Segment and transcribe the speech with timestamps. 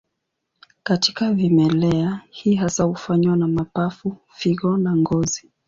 [0.83, 5.51] Katika vimelea, hii hasa hufanywa na mapafu, figo na ngozi.